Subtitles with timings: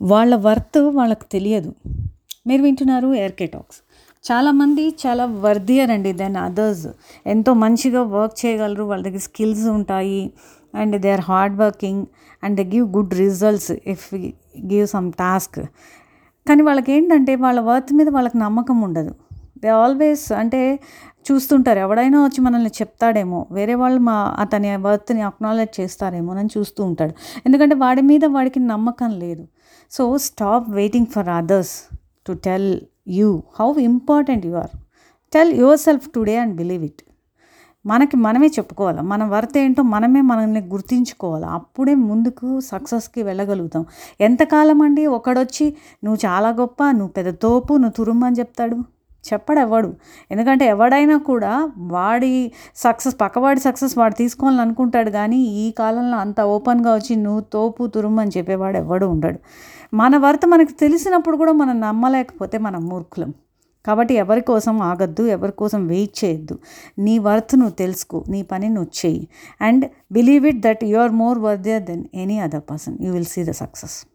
[0.00, 1.70] వాళ్ళ వర్త్ వాళ్ళకి తెలియదు.
[2.46, 3.78] మీరు వింటున్నారు ఎయిర్కే టాక్స్
[4.24, 6.86] చాలామంది చాలా వర్దియర్ అండి దెన్ అదర్స్
[7.26, 10.32] ఎంతో మంచిగా వర్క్ చేయగలరు వాళ్ళ దగ్గర స్కిల్స్ ఉంటాయి
[10.74, 12.02] and they are hard working
[12.44, 14.06] and they give good results if
[14.72, 15.60] give some task
[16.46, 19.14] కానీ వాళ్ళకి ఏంటంటే వాళ్ళ వర్త్ మీద వాళ్ళకి నమ్మకం ఉండదు.
[19.62, 20.80] దే ఆల్వేస్ అంటే
[21.32, 21.78] చూస్తుంటారు.
[21.78, 27.14] ఎవడైనా వచ్చి మనల్ని చెప్తాడేమో వేరే వాళ్ళు మా అతని వర్త్ని అక్నాలెడ్జ్ చేస్తారేమో అని చూస్తూ ఉంటాడు.
[27.46, 29.46] ఎందుకంటే వాడి మీద వాడికి నమ్మకం లేదు.
[29.90, 31.96] So stop waiting for others
[32.26, 34.76] to tell you how important you are.
[35.32, 37.02] Tell yourself today and believe it.
[37.86, 39.02] మనకి మనమే చెప్పుకోవాలి.
[39.02, 41.46] మన వర్త్ ఏంటో మనమే మనల్ని గుర్తించుకోవాలి.
[41.46, 43.84] అప్పుడే ముందుకు సక్సెస్కి వెళ్ళగలుగుతాం.
[44.20, 45.06] ఎంతకాలం అండి?
[45.06, 48.99] ఒకడొచ్చి నువ్వు చాలా గొప్ప నువ్వు పెద్ద తోపు నువ్వు తురుము అని చెప్తాడు.
[49.32, 49.94] చెప్పడు ఎవడు
[50.30, 56.94] ఎందుకంటే ఎవడైనా కూడా వాడి సక్సెస్ పక్కవాడి సక్సెస్ వాడు తీసుకోవాలని అనుకుంటాడు కానీ ఈ కాలంలో అంత ఓపెన్గా
[56.94, 59.38] వచ్చి నువ్వు తోపు తురుము అని చెప్పేవాడు ఎవడు ఉండడు.
[59.94, 63.34] మన వర్త్ మనకు తెలిసినప్పుడు కూడా మనం నమ్మలేకపోతే మనం మూర్ఖులం.
[63.86, 66.58] కాబట్టి ఎవరి కోసం ఆగద్దు ఎవరి కోసం వెయిట్ చేయొద్దు.
[66.98, 69.28] నీ వర్త్ నువ్వు తెలుసుకో నీ పని నువ్వు చెయ్యి.
[69.60, 72.98] And believe it that you are more worthier then any other person.
[73.00, 74.06] You will see the success.